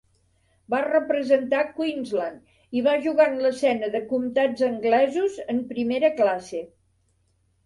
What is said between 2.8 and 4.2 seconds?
va jugar en l'escena de